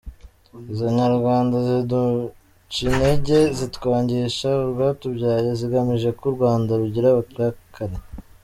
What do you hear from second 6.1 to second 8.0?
ko urwanda rugira abarakare.